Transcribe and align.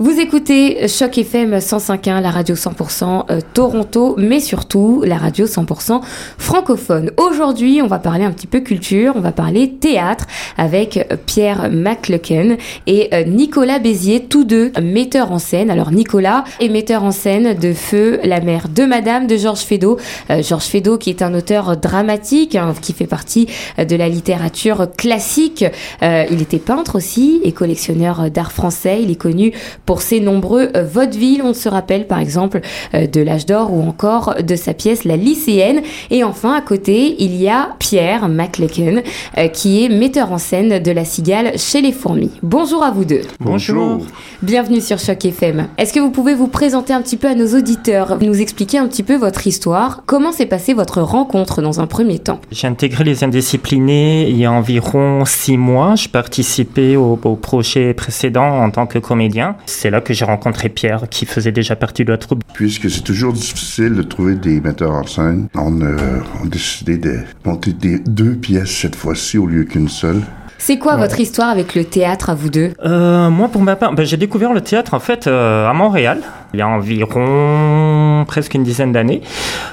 Vous 0.00 0.20
écoutez 0.20 0.86
Choc 0.86 1.18
FM 1.18 1.56
105.1, 1.56 2.22
la 2.22 2.30
radio 2.30 2.54
100% 2.54 3.24
euh, 3.32 3.40
Toronto, 3.52 4.14
mais 4.16 4.38
surtout 4.38 5.02
la 5.04 5.16
radio 5.16 5.44
100% 5.44 6.02
francophone. 6.38 7.10
Aujourd'hui, 7.16 7.82
on 7.82 7.88
va 7.88 7.98
parler 7.98 8.24
un 8.24 8.30
petit 8.30 8.46
peu 8.46 8.60
culture, 8.60 9.14
on 9.16 9.20
va 9.20 9.32
parler 9.32 9.72
théâtre 9.72 10.26
avec 10.56 10.98
euh, 10.98 11.16
Pierre 11.26 11.68
McLecken 11.72 12.58
et 12.86 13.08
euh, 13.12 13.24
Nicolas 13.24 13.80
Bézier, 13.80 14.20
tous 14.20 14.44
deux 14.44 14.70
metteurs 14.80 15.32
en 15.32 15.40
scène. 15.40 15.68
Alors 15.68 15.90
Nicolas 15.90 16.44
est 16.60 16.68
metteur 16.68 17.02
en 17.02 17.10
scène 17.10 17.58
de 17.58 17.72
Feu, 17.72 18.20
la 18.22 18.40
mère 18.40 18.68
de 18.68 18.84
Madame 18.84 19.26
de 19.26 19.36
Georges 19.36 19.64
Feydeau. 19.64 19.98
Georges 20.28 20.66
Feydeau 20.66 20.96
qui 20.96 21.10
est 21.10 21.22
un 21.22 21.34
auteur 21.34 21.76
dramatique, 21.76 22.54
hein, 22.54 22.72
qui 22.80 22.92
fait 22.92 23.08
partie 23.08 23.48
de 23.76 23.96
la 23.96 24.08
littérature 24.08 24.86
classique. 24.96 25.64
il 26.02 26.40
était 26.40 26.58
peintre 26.58 26.94
aussi 26.94 27.40
et 27.42 27.50
collectionneur 27.50 28.30
d'art 28.30 28.52
français. 28.52 29.00
Il 29.02 29.10
est 29.10 29.16
connu 29.16 29.52
pour 29.88 30.02
ses 30.02 30.20
nombreux 30.20 30.68
euh, 30.76 30.84
vaudevilles. 30.84 31.40
On 31.42 31.54
se 31.54 31.66
rappelle 31.66 32.06
par 32.06 32.18
exemple 32.18 32.60
euh, 32.92 33.06
de 33.06 33.22
l'âge 33.22 33.46
d'or 33.46 33.72
ou 33.72 33.80
encore 33.88 34.34
de 34.46 34.54
sa 34.54 34.74
pièce 34.74 35.04
La 35.04 35.16
lycéenne. 35.16 35.80
Et 36.10 36.24
enfin, 36.24 36.52
à 36.52 36.60
côté, 36.60 37.16
il 37.20 37.34
y 37.34 37.48
a 37.48 37.70
Pierre 37.78 38.28
McLecken 38.28 39.00
euh, 39.38 39.48
qui 39.48 39.82
est 39.82 39.88
metteur 39.88 40.30
en 40.30 40.36
scène 40.36 40.78
de 40.78 40.90
La 40.90 41.06
Cigale 41.06 41.58
chez 41.58 41.80
les 41.80 41.92
fourmis. 41.92 42.32
Bonjour 42.42 42.84
à 42.84 42.90
vous 42.90 43.06
deux. 43.06 43.22
Bonjour. 43.40 44.00
Bienvenue 44.42 44.82
sur 44.82 44.98
Choc 44.98 45.24
FM. 45.24 45.68
Est-ce 45.78 45.94
que 45.94 46.00
vous 46.00 46.10
pouvez 46.10 46.34
vous 46.34 46.48
présenter 46.48 46.92
un 46.92 47.00
petit 47.00 47.16
peu 47.16 47.28
à 47.28 47.34
nos 47.34 47.56
auditeurs, 47.56 48.18
nous 48.20 48.42
expliquer 48.42 48.76
un 48.76 48.88
petit 48.88 49.02
peu 49.02 49.16
votre 49.16 49.46
histoire 49.46 50.02
Comment 50.04 50.32
s'est 50.32 50.44
passée 50.44 50.74
votre 50.74 51.00
rencontre 51.00 51.62
dans 51.62 51.80
un 51.80 51.86
premier 51.86 52.18
temps? 52.18 52.42
J'ai 52.52 52.66
intégré 52.66 53.04
les 53.04 53.24
indisciplinés 53.24 54.28
il 54.28 54.36
y 54.36 54.44
a 54.44 54.52
environ 54.52 55.24
six 55.24 55.56
mois. 55.56 55.94
Je 55.94 56.10
participais 56.10 56.96
au, 56.96 57.18
au 57.24 57.36
projet 57.36 57.94
précédent 57.94 58.44
en 58.44 58.70
tant 58.70 58.86
que 58.86 58.98
comédien 58.98 59.56
c'est 59.78 59.90
là 59.90 60.00
que 60.00 60.12
j'ai 60.12 60.24
rencontré 60.24 60.68
Pierre, 60.68 61.04
qui 61.08 61.24
faisait 61.24 61.52
déjà 61.52 61.76
partie 61.76 62.04
de 62.04 62.10
la 62.10 62.18
troupe. 62.18 62.42
Puisque 62.52 62.90
c'est 62.90 63.02
toujours 63.02 63.32
difficile 63.32 63.94
de 63.94 64.02
trouver 64.02 64.34
des 64.34 64.60
metteurs 64.60 64.90
en 64.90 65.06
scène, 65.06 65.46
on, 65.54 65.80
euh, 65.80 66.18
a 66.42 66.46
décidé 66.46 66.98
de 66.98 67.20
monter 67.44 67.72
des 67.72 68.00
deux 68.00 68.34
pièces 68.34 68.70
cette 68.70 68.96
fois-ci 68.96 69.38
au 69.38 69.46
lieu 69.46 69.62
qu'une 69.62 69.88
seule. 69.88 70.20
C'est 70.60 70.78
quoi 70.78 70.96
votre 70.96 71.20
histoire 71.20 71.50
avec 71.50 71.76
le 71.76 71.84
théâtre 71.84 72.30
à 72.30 72.34
vous 72.34 72.50
deux? 72.50 72.72
Euh, 72.84 73.30
Moi, 73.30 73.46
pour 73.46 73.62
ma 73.62 73.76
part, 73.76 73.92
ben, 73.94 74.04
j'ai 74.04 74.16
découvert 74.16 74.52
le 74.52 74.60
théâtre 74.60 74.94
en 74.94 74.98
fait 74.98 75.28
euh, 75.28 75.68
à 75.68 75.72
Montréal 75.72 76.22
il 76.54 76.58
y 76.58 76.62
a 76.62 76.66
environ 76.68 78.24
presque 78.26 78.54
une 78.54 78.64
dizaine 78.64 78.90
d'années. 78.90 79.20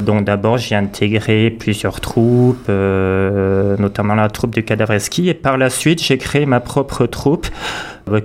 Donc 0.01 0.25
d'abord, 0.25 0.57
j'ai 0.57 0.75
intégré 0.75 1.49
plusieurs 1.49 2.01
troupes, 2.01 2.67
notamment 2.67 4.13
la 4.13 4.27
troupe 4.27 4.53
du 4.53 4.61
Cadavreski, 4.61 5.29
et 5.29 5.33
par 5.33 5.57
la 5.57 5.69
suite, 5.69 6.03
j'ai 6.03 6.17
créé 6.17 6.45
ma 6.45 6.59
propre 6.59 7.05
troupe 7.05 7.47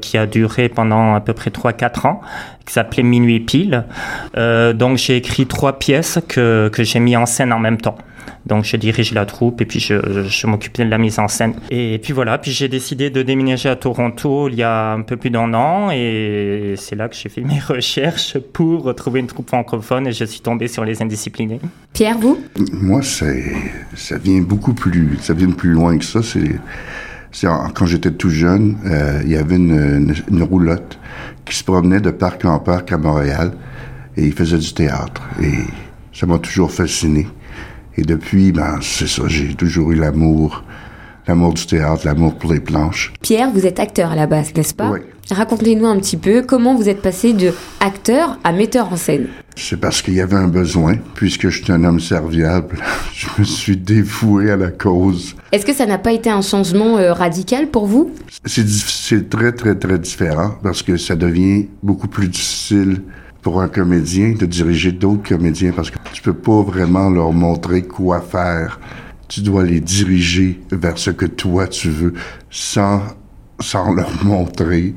qui 0.01 0.19
a 0.19 0.27
duré 0.27 0.69
pendant 0.69 1.15
à 1.15 1.21
peu 1.21 1.33
près 1.33 1.51
3-4 1.51 2.07
ans, 2.07 2.21
qui 2.67 2.75
s'appelait 2.75 3.03
Minuit 3.03 3.41
pile. 3.41 3.85
Euh, 4.37 4.73
donc 4.73 4.99
j'ai 4.99 5.17
écrit 5.17 5.47
trois 5.47 5.79
pièces 5.79 6.19
que, 6.29 6.71
que 6.73 6.85
j'ai 6.85 7.01
mis 7.01 7.17
en 7.17 7.27
scène 7.27 7.53
en 7.53 7.59
même 7.59 7.79
temps. 7.79 7.97
Donc 8.47 8.65
je 8.65 8.77
dirige 8.77 9.13
la 9.13 9.27
troupe 9.27 9.61
et 9.61 9.67
puis 9.67 9.81
je, 9.81 10.25
je, 10.27 10.47
m'occupais 10.47 10.85
de 10.85 10.91
la 10.91 10.99
mise 10.99 11.19
en 11.19 11.29
scène. 11.29 11.55
Et 11.71 11.99
puis 12.03 12.13
voilà, 12.13 12.39
puis 12.39 12.51
j'ai 12.51 12.69
décidé 12.69 13.11
de 13.11 13.23
déménager 13.23 13.69
à 13.69 13.77
Toronto 13.77 14.49
il 14.49 14.55
y 14.55 14.63
a 14.63 14.93
un 14.93 15.03
peu 15.03 15.17
plus 15.17 15.31
d'un 15.31 15.53
an 15.55 15.91
et 15.91 16.75
c'est 16.77 16.97
là 16.97 17.09
que 17.09 17.15
j'ai 17.15 17.29
fait 17.29 17.41
mes 17.43 17.59
recherches 17.59 18.39
pour 18.39 18.85
retrouver 18.85 19.21
une 19.21 19.27
troupe 19.27 19.49
francophone 19.49 20.07
et 20.07 20.13
je 20.13 20.25
suis 20.25 20.41
tombé 20.41 20.69
sur 20.69 20.85
les 20.85 21.03
indisciplinés. 21.03 21.61
Pierre, 21.93 22.19
vous? 22.19 22.43
Moi, 22.73 23.03
ça 23.03 23.27
vient 24.19 24.41
beaucoup 24.41 24.75
plus, 24.75 25.19
ça 25.21 25.35
vient 25.35 25.51
plus 25.51 25.73
loin 25.73 25.99
que 25.99 26.05
ça. 26.05 26.23
C'est 26.23 26.59
quand 27.75 27.87
j'étais 27.87 28.11
tout 28.11 28.31
jeune, 28.31 28.77
euh, 28.87 29.21
il 29.25 29.31
y 29.31 29.37
avait 29.37 29.57
une, 29.57 30.43
roulotte 30.43 30.99
qui 31.45 31.57
se 31.57 31.65
promenait 31.65 32.01
de 32.01 32.11
parc 32.11 32.45
en 32.45 32.59
parc 32.59 32.93
à 32.93 32.99
Montréal 32.99 33.53
et 34.17 34.27
il 34.27 34.33
faisait 34.33 34.59
du 34.59 34.73
théâtre. 34.73 35.23
Et 35.43 35.55
ça 36.13 36.27
m'a 36.27 36.39
toujours 36.39 36.73
fasciné. 36.73 37.29
Et 37.97 38.03
depuis, 38.03 38.53
ben, 38.53 38.79
c'est 38.83 39.09
ça, 39.09 39.23
j'ai 39.27 39.55
toujours 39.55 39.93
eu 39.93 39.95
l'amour, 39.95 40.65
l'amour 41.27 41.55
du 41.55 41.67
théâtre, 41.67 42.03
l'amour 42.05 42.35
pour 42.35 42.53
les 42.53 42.61
planches. 42.61 43.13
Pierre, 43.23 43.51
vous 43.51 43.67
êtes 43.67 43.81
acteur 43.81 44.13
à 44.13 44.17
la 44.17 44.27
base, 44.27 44.55
n'est-ce 44.55 44.75
pas 44.75 44.91
Oui. 44.91 45.01
Racontez-nous 45.31 45.87
un 45.87 45.99
petit 45.99 46.17
peu 46.17 46.43
comment 46.43 46.75
vous 46.75 46.89
êtes 46.89 47.03
passé 47.03 47.33
de 47.33 47.53
acteur 47.79 48.39
à 48.43 48.53
metteur 48.53 48.93
en 48.93 48.97
scène. 48.97 49.29
C'est 49.55 49.79
parce 49.79 50.03
qu'il 50.03 50.15
y 50.15 50.21
avait 50.21 50.37
un 50.37 50.49
besoin, 50.49 50.97
puisque 51.15 51.49
je 51.51 51.63
suis 51.63 51.73
un 51.73 51.85
homme 51.85 52.01
serviable. 52.01 52.79
Je 53.15 53.29
me 53.39 53.45
suis 53.45 53.77
dévoué 53.77 54.51
à 54.51 54.57
la 54.57 54.71
cause. 54.71 55.37
Est-ce 55.53 55.65
que 55.65 55.75
ça 55.75 55.87
n'a 55.87 55.99
pas 55.99 56.13
été 56.13 56.31
un 56.31 56.43
changement 56.43 56.99
euh, 56.99 57.13
radical 57.13 57.69
pour 57.69 57.87
vous? 57.87 58.11
C'est 58.45 59.29
très, 59.29 59.53
très, 59.53 59.75
très 59.75 59.99
différent 59.99 60.55
parce 60.63 60.83
que 60.83 60.97
ça 60.97 61.15
devient 61.15 61.69
beaucoup 61.83 62.09
plus 62.09 62.29
difficile 62.29 63.03
pour 63.43 63.61
un 63.61 63.69
comédien 63.69 64.33
de 64.33 64.47
diriger 64.47 64.93
d'autres 64.93 65.29
comédiens 65.29 65.73
parce 65.73 65.91
que 65.91 65.99
tu 66.13 66.23
peux 66.23 66.35
pas 66.35 66.63
vraiment 66.63 67.11
leur 67.11 67.33
montrer 67.33 67.83
quoi 67.83 68.21
faire. 68.21 68.81
Tu 69.31 69.43
dois 69.43 69.65
les 69.65 69.81
diriger 69.81 70.61
vers 70.73 70.99
ce 70.99 71.11
que 71.11 71.25
toi 71.25 71.69
tu 71.69 71.89
veux 71.89 72.15
sans 72.51 73.01
sans 73.61 73.93
leur 73.93 74.25
montrer. 74.25 74.95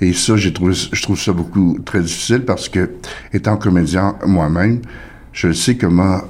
Et 0.00 0.12
ça, 0.12 0.36
j'ai 0.36 0.52
trouvé, 0.52 0.74
je 0.74 1.02
trouve 1.02 1.18
ça 1.18 1.32
beaucoup 1.32 1.78
très 1.84 2.00
difficile 2.00 2.44
parce 2.44 2.68
que, 2.68 2.90
étant 3.32 3.56
comédien 3.56 4.16
moi-même, 4.26 4.82
je 5.32 5.52
sais 5.52 5.76
comment 5.76 6.20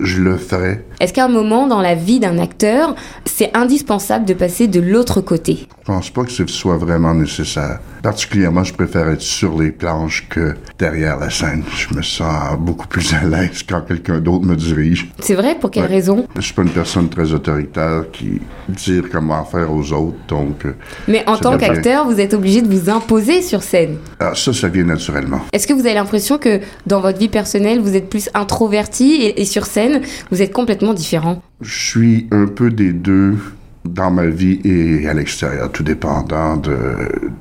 je 0.00 0.22
le 0.22 0.36
ferais. 0.36 0.84
Est-ce 1.02 1.12
qu'à 1.12 1.24
un 1.24 1.28
moment 1.28 1.66
dans 1.66 1.80
la 1.80 1.96
vie 1.96 2.20
d'un 2.20 2.38
acteur, 2.38 2.94
c'est 3.24 3.50
indispensable 3.56 4.24
de 4.24 4.34
passer 4.34 4.68
de 4.68 4.78
l'autre 4.78 5.20
côté? 5.20 5.66
Je 5.80 5.86
pense 5.86 6.10
pas 6.10 6.22
que 6.22 6.30
ce 6.30 6.46
soit 6.46 6.76
vraiment 6.76 7.12
nécessaire. 7.12 7.80
Particulièrement, 8.04 8.62
je 8.62 8.72
préfère 8.72 9.08
être 9.08 9.20
sur 9.20 9.60
les 9.60 9.72
planches 9.72 10.28
que 10.28 10.54
derrière 10.78 11.18
la 11.18 11.28
scène. 11.28 11.64
Je 11.76 11.92
me 11.92 12.02
sens 12.02 12.56
beaucoup 12.56 12.86
plus 12.86 13.12
à 13.14 13.24
l'aise 13.24 13.64
quand 13.68 13.80
quelqu'un 13.80 14.20
d'autre 14.20 14.44
me 14.44 14.54
dirige. 14.54 15.10
C'est 15.18 15.34
vrai? 15.34 15.56
Pour 15.56 15.72
quelle 15.72 15.86
raison? 15.86 16.28
Je 16.36 16.40
suis 16.40 16.54
pas 16.54 16.62
une 16.62 16.68
personne 16.68 17.08
très 17.08 17.32
autoritaire 17.32 18.04
qui 18.12 18.40
dit 18.68 19.02
comment 19.10 19.44
faire 19.44 19.72
aux 19.72 19.92
autres, 19.92 20.18
donc... 20.28 20.64
Euh, 20.66 20.76
Mais 21.08 21.24
en 21.26 21.36
tant 21.36 21.58
qu'acteur, 21.58 22.06
vous 22.06 22.20
êtes 22.20 22.32
obligé 22.32 22.62
de 22.62 22.72
vous 22.72 22.88
imposer 22.88 23.42
sur 23.42 23.64
scène. 23.64 23.96
Ah, 24.20 24.34
ça, 24.36 24.52
ça 24.52 24.68
vient 24.68 24.84
naturellement. 24.84 25.40
Est-ce 25.52 25.66
que 25.66 25.72
vous 25.72 25.80
avez 25.80 25.94
l'impression 25.94 26.38
que 26.38 26.60
dans 26.86 27.00
votre 27.00 27.18
vie 27.18 27.28
personnelle, 27.28 27.80
vous 27.80 27.96
êtes 27.96 28.08
plus 28.08 28.30
introverti 28.34 29.14
et, 29.14 29.40
et 29.40 29.44
sur 29.44 29.66
scène, 29.66 30.02
vous 30.30 30.42
êtes 30.42 30.52
complètement 30.52 30.91
différent? 30.92 31.42
Je 31.60 31.88
suis 31.88 32.26
un 32.30 32.46
peu 32.46 32.70
des 32.70 32.92
deux 32.92 33.36
dans 33.84 34.10
ma 34.10 34.26
vie 34.26 34.60
et 34.64 35.08
à 35.08 35.14
l'extérieur, 35.14 35.70
tout 35.72 35.82
dépendant 35.82 36.56
de, 36.56 36.74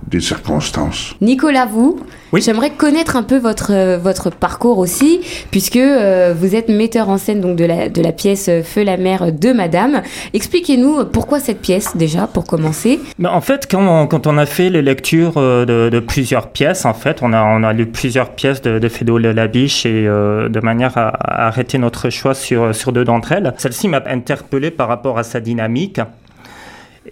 des 0.08 0.20
circonstances. 0.22 1.16
Nicolas, 1.22 1.66
vous, 1.66 2.00
oui. 2.32 2.42
j'aimerais 2.42 2.72
connaître 2.72 3.16
un 3.16 3.24
peu 3.24 3.38
votre, 3.38 3.98
votre 3.98 4.30
parcours 4.30 4.78
aussi, 4.78 5.22
puisque 5.52 5.76
euh, 5.76 6.34
vous 6.38 6.56
êtes 6.56 6.70
metteur 6.70 7.10
en 7.10 7.18
scène 7.18 7.42
donc 7.42 7.56
de 7.56 7.66
la, 7.66 7.90
de 7.90 8.02
la 8.02 8.12
pièce 8.12 8.50
Feu 8.64 8.84
la 8.84 8.98
mer 8.98 9.32
de 9.32 9.52
Madame. 9.54 10.02
Expliquez-nous 10.34 11.06
pourquoi 11.06 11.40
cette 11.40 11.62
pièce 11.62 11.96
déjà, 11.96 12.28
pour 12.28 12.46
commencer? 12.46 13.00
En 13.24 13.42
fait, 13.42 13.68
quand 13.70 13.82
on, 13.86 14.08
quand 14.08 14.28
on 14.28 14.38
a 14.38 14.46
fait 14.46 14.70
les 14.70 14.82
lectures 14.82 15.34
euh, 15.38 15.66
de, 15.66 15.90
de, 15.90 16.00
plusieurs 16.00 16.48
pièces, 16.48 16.86
en 16.86 16.94
fait, 16.94 17.20
on 17.22 17.34
a, 17.34 17.44
on 17.44 17.64
a 17.64 17.74
lu 17.74 17.86
plusieurs 17.86 18.30
pièces 18.30 18.62
de, 18.62 18.80
de 18.80 18.88
Fédo 18.90 19.18
Labiche 19.18 19.86
et 19.86 20.08
euh, 20.08 20.50
de 20.50 20.60
manière 20.60 20.98
à, 20.98 21.10
à 21.10 21.48
arrêter 21.48 21.78
notre 21.78 22.10
choix 22.10 22.34
sur, 22.34 22.74
sur 22.74 22.92
deux 22.92 23.04
d'entre 23.04 23.32
elles. 23.32 23.54
Celle-ci 23.58 23.88
m'a 23.88 24.02
interpellé 24.06 24.72
par 24.72 24.88
rapport 24.88 25.18
à 25.18 25.24
sa 25.24 25.40
dynamique. 25.40 26.00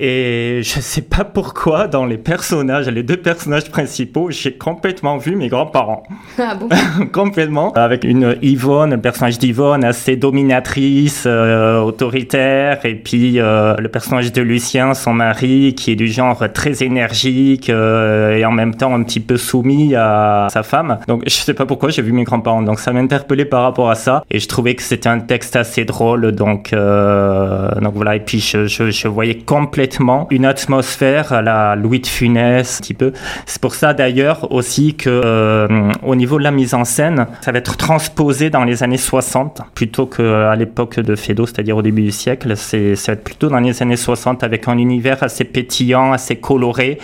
Et 0.01 0.61
je 0.63 0.79
sais 0.79 1.01
pas 1.01 1.25
pourquoi, 1.25 1.87
dans 1.87 2.05
les 2.05 2.17
personnages, 2.17 2.87
les 2.87 3.03
deux 3.03 3.17
personnages 3.17 3.69
principaux, 3.69 4.31
j'ai 4.31 4.53
complètement 4.53 5.17
vu 5.17 5.35
mes 5.35 5.49
grands-parents. 5.49 6.03
Ah 6.37 6.55
bon? 6.55 6.69
Complètement. 7.11 7.73
Avec 7.73 8.05
une 8.05 8.37
Yvonne, 8.41 8.91
le 8.91 9.01
personnage 9.01 9.39
d'Yvonne 9.39 9.83
assez 9.83 10.15
dominatrice, 10.15 11.25
euh, 11.25 11.81
autoritaire, 11.81 12.85
et 12.85 12.95
puis 12.95 13.41
euh, 13.41 13.75
le 13.77 13.89
personnage 13.89 14.31
de 14.31 14.41
Lucien, 14.41 14.93
son 14.93 15.11
mari, 15.11 15.75
qui 15.75 15.91
est 15.91 15.97
du 15.97 16.07
genre 16.07 16.45
très 16.53 16.81
énergique 16.81 17.69
euh, 17.69 18.37
et 18.37 18.45
en 18.45 18.51
même 18.51 18.75
temps 18.75 18.95
un 18.95 19.03
petit 19.03 19.19
peu 19.19 19.35
soumis 19.35 19.95
à 19.95 20.47
sa 20.49 20.63
femme. 20.63 20.99
Donc 21.09 21.23
je 21.27 21.33
sais 21.33 21.53
pas 21.53 21.65
pourquoi, 21.65 21.89
j'ai 21.89 22.03
vu 22.03 22.13
mes 22.13 22.23
grands-parents. 22.23 22.61
Donc 22.61 22.79
ça 22.79 22.93
m'interpellait 22.93 23.43
par 23.43 23.63
rapport 23.63 23.89
à 23.89 23.95
ça. 23.95 24.23
Et 24.31 24.39
je 24.39 24.47
trouvais 24.47 24.75
que 24.75 24.81
c'était 24.81 25.09
un 25.09 25.19
texte 25.19 25.57
assez 25.57 25.83
drôle. 25.83 26.31
Donc, 26.31 26.71
donc 26.71 27.93
voilà. 27.95 28.15
Et 28.15 28.21
puis 28.21 28.39
je, 28.39 28.65
je, 28.65 28.91
je 28.91 29.07
voyais 29.09 29.35
complètement 29.35 29.88
une 30.29 30.45
atmosphère 30.45 31.33
à 31.33 31.41
la 31.41 31.75
Louis 31.75 31.99
de 31.99 32.07
Funès, 32.07 32.77
un 32.77 32.81
petit 32.81 32.93
peu. 32.93 33.13
C'est 33.45 33.61
pour 33.61 33.75
ça 33.75 33.93
d'ailleurs 33.93 34.51
aussi 34.51 34.95
que 34.95 35.09
euh, 35.09 35.91
au 36.03 36.15
niveau 36.15 36.37
de 36.37 36.43
la 36.43 36.51
mise 36.51 36.73
en 36.73 36.85
scène, 36.85 37.27
ça 37.41 37.51
va 37.51 37.59
être 37.59 37.77
transposé 37.77 38.49
dans 38.49 38.63
les 38.63 38.83
années 38.83 38.97
60 38.97 39.61
plutôt 39.73 40.05
qu'à 40.05 40.55
l'époque 40.55 40.99
de 40.99 41.15
Feydeau, 41.15 41.45
c'est-à-dire 41.45 41.77
au 41.77 41.81
début 41.81 42.03
du 42.03 42.11
siècle. 42.11 42.55
C'est 42.55 42.95
ça 42.95 43.11
va 43.11 43.13
être 43.13 43.23
plutôt 43.23 43.49
dans 43.49 43.59
les 43.59 43.81
années 43.81 43.95
60 43.95 44.43
avec 44.43 44.67
un 44.67 44.77
univers 44.77 45.23
assez 45.23 45.43
pétillant, 45.43 46.11
assez 46.11 46.35
coloré 46.35 46.99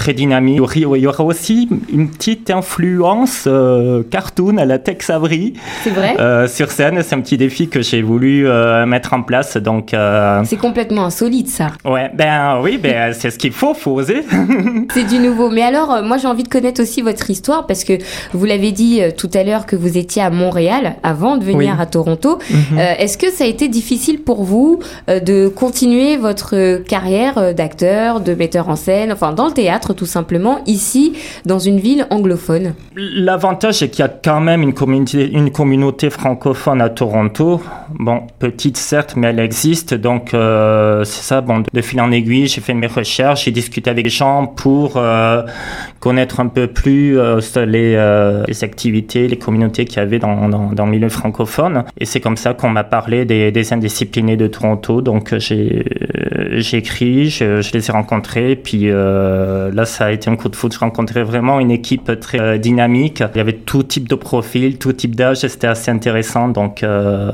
très 0.00 0.14
dynamique. 0.14 0.62
Il 0.76 0.82
y 0.82 1.06
aura 1.06 1.24
aussi 1.24 1.68
une 1.92 2.08
petite 2.08 2.48
influence 2.48 3.44
euh, 3.46 4.02
cartoon 4.02 4.56
à 4.56 4.64
la 4.64 4.78
Tex 4.78 5.10
Avery. 5.10 5.52
C'est 5.84 5.90
vrai? 5.90 6.16
Euh, 6.18 6.48
sur 6.48 6.70
scène, 6.70 7.02
c'est 7.02 7.14
un 7.14 7.20
petit 7.20 7.36
défi 7.36 7.68
que 7.68 7.82
j'ai 7.82 8.00
voulu 8.00 8.48
mettre 8.86 9.12
en 9.12 9.22
place. 9.22 9.58
Donc. 9.58 9.94
c'est 10.44 10.56
complètement 10.56 11.04
insolite, 11.04 11.48
ça. 11.48 11.68
Ouais, 11.84 12.10
ben 12.14 12.60
oui, 12.62 12.78
ben 12.82 13.12
c'est 13.18 13.30
ce 13.30 13.38
qu'il 13.38 13.52
faut, 13.52 13.74
faut 13.74 13.92
oser. 13.92 14.24
c'est 14.94 15.04
du 15.04 15.18
nouveau. 15.18 15.50
Mais 15.50 15.62
alors, 15.62 16.02
moi, 16.02 16.16
j'ai 16.16 16.28
envie 16.28 16.44
de 16.44 16.48
connaître 16.48 16.80
aussi 16.80 17.02
votre 17.02 17.28
histoire 17.28 17.66
parce 17.66 17.84
que 17.84 17.98
vous 18.32 18.46
l'avez 18.46 18.72
dit 18.72 19.02
tout 19.18 19.30
à 19.34 19.44
l'heure 19.44 19.66
que 19.66 19.76
vous 19.76 19.98
étiez 19.98 20.22
à 20.22 20.30
Montréal 20.30 20.94
avant 21.02 21.36
de 21.36 21.44
venir 21.44 21.78
à 21.78 21.84
Toronto. 21.84 22.38
Mhm. 22.50 22.78
Est-ce 22.78 23.18
que 23.18 23.30
ça 23.30 23.44
a 23.44 23.46
été 23.46 23.68
difficile 23.68 24.22
pour 24.22 24.44
vous 24.44 24.80
de 25.08 25.48
continuer 25.48 26.16
votre 26.16 26.78
carrière 26.84 27.54
d'acteur, 27.54 28.20
de 28.20 28.34
metteur 28.34 28.70
en 28.70 28.76
scène, 28.76 29.12
enfin 29.12 29.32
dans 29.32 29.46
le 29.46 29.52
théâtre 29.52 29.89
tout 29.94 30.06
simplement, 30.06 30.60
ici 30.66 31.14
dans 31.46 31.58
une 31.58 31.78
ville 31.78 32.06
anglophone 32.10 32.74
L'avantage 32.96 33.74
c'est 33.74 33.88
qu'il 33.88 34.04
y 34.04 34.08
a 34.08 34.08
quand 34.08 34.40
même 34.40 34.62
une 34.62 35.50
communauté, 35.50 36.10
francophone 36.10 36.80
à 36.80 36.88
Toronto. 36.88 37.60
Bon, 37.98 38.22
petite 38.38 38.76
certes, 38.76 39.14
mais 39.16 39.28
elle 39.28 39.38
existe. 39.38 39.94
Donc 39.94 40.34
euh, 40.34 41.04
c'est 41.04 41.22
ça, 41.22 41.40
bon, 41.40 41.62
de 41.72 41.80
fil 41.80 42.00
en 42.00 42.10
aiguille, 42.10 42.46
j'ai 42.46 42.60
fait 42.60 42.74
mes 42.74 42.86
recherches, 42.86 43.44
j'ai 43.44 43.50
discuté 43.50 43.90
avec 43.90 44.04
les 44.04 44.10
gens 44.10 44.46
pour 44.46 44.96
euh, 44.96 45.42
connaître 45.98 46.40
un 46.40 46.48
peu 46.48 46.66
plus 46.66 47.18
euh, 47.18 47.40
les, 47.66 48.64
activités, 48.64 49.28
les 49.28 49.36
communautés 49.38 49.84
qu'il 49.84 49.98
y 49.98 50.00
avait 50.00 50.18
dans, 50.18 50.48
dans, 50.48 50.86
le 50.86 50.90
milieu 50.90 51.08
francophone. 51.08 51.84
Et 51.98 52.04
c'est 52.04 52.20
comme 52.20 52.36
ça 52.36 52.54
qu'on 52.54 52.70
m'a 52.70 52.84
parlé 52.84 53.24
des, 53.24 53.72
indisciplinés 53.72 54.36
de 54.36 54.46
Toronto. 54.46 55.00
Donc 55.00 55.34
j'ai 55.38 55.84
écrit, 56.72 57.30
je, 57.30 57.60
je, 57.60 57.72
les 57.72 57.88
ai 57.88 57.92
rencontrés, 57.92 58.56
puis 58.56 58.90
euh, 58.90 59.70
là, 59.80 59.86
ça 59.86 60.06
a 60.06 60.12
été 60.12 60.30
un 60.30 60.36
coup 60.36 60.48
de 60.48 60.56
foot. 60.56 60.72
Je 60.72 60.78
rencontrais 60.78 61.22
vraiment 61.22 61.58
une 61.58 61.70
équipe 61.70 62.20
très 62.20 62.40
euh, 62.40 62.58
dynamique. 62.58 63.22
Il 63.34 63.38
y 63.38 63.40
avait 63.40 63.54
tout 63.54 63.82
type 63.82 64.08
de 64.08 64.14
profil, 64.14 64.78
tout 64.78 64.92
type 64.92 65.16
d'âge. 65.16 65.38
C'était 65.38 65.66
assez 65.66 65.90
intéressant. 65.90 66.48
Donc, 66.48 66.82
euh, 66.82 67.30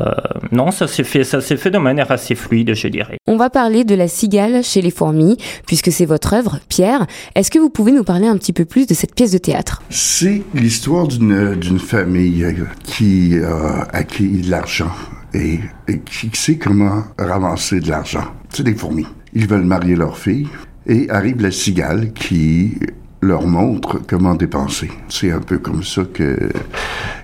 non, 0.53 0.71
ça 0.71 0.87
s'est 0.87 1.05
fait, 1.05 1.25
ça 1.25 1.41
s'est 1.41 1.57
fait 1.57 1.71
de 1.71 1.79
manière 1.79 2.11
assez 2.11 2.35
fluide, 2.35 2.75
je 2.75 2.89
dirais. 2.89 3.19
On 3.27 3.37
va 3.37 3.51
parler 3.51 3.85
de 3.85 3.95
la 3.95 4.09
cigale 4.09 4.63
chez 4.63 4.81
les 4.81 4.91
fourmis, 4.91 5.37
puisque 5.67 5.91
c'est 5.91 6.07
votre 6.07 6.33
œuvre, 6.35 6.59
Pierre. 6.69 7.07
Est-ce 7.35 7.51
que 7.51 7.59
vous 7.59 7.71
pouvez 7.71 7.93
nous 7.93 8.05
parler 8.05 8.29
un 8.29 8.37
petit 8.37 8.53
peu 8.53 8.65
plus 8.65 8.87
de 8.87 8.95
cette 8.95 9.15
pièce 9.15 9.33
de 9.33 9.39
théâtre? 9.39 9.83
C'est 9.91 10.43
l'histoire 10.55 11.09
d'une 11.09 11.79
famille 11.79 12.47
qui 12.85 13.37
a 13.43 13.87
acquis 13.93 14.29
de 14.43 14.51
l'argent 14.51 14.91
et, 15.35 15.59
et 15.89 15.99
qui 16.01 16.31
sait 16.35 16.57
comment 16.57 17.03
ramasser 17.19 17.81
de 17.81 17.89
l'argent. 17.89 18.25
C'est 18.51 18.63
des 18.63 18.75
fourmis. 18.75 19.07
Ils 19.35 19.47
veulent 19.47 19.65
marier 19.65 19.97
leur 19.97 20.17
fille 20.17 20.49
et 20.87 21.11
arrive 21.11 21.43
la 21.43 21.51
cigale 21.51 22.13
qui 22.13 22.75
leur 23.23 23.47
montre 23.47 24.01
comment 24.07 24.35
dépenser. 24.35 24.91
C'est 25.09 25.33
un 25.33 25.41
peu 25.41 25.59
comme 25.59 25.83
ça 25.83 26.03
que, 26.05 26.51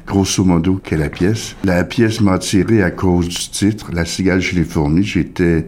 grosso 0.06 0.44
modo, 0.44 0.80
qu'est 0.82 0.96
la 0.96 1.08
pièce. 1.08 1.54
La 1.64 1.84
pièce 1.84 2.20
m'a 2.20 2.34
attiré 2.34 2.82
à 2.82 2.90
cause 2.90 3.28
du 3.28 3.36
titre, 3.50 3.90
La 3.92 4.04
cigale 4.04 4.40
chez 4.40 4.56
les 4.56 4.64
fourmis. 4.64 5.04
J'étais 5.04 5.66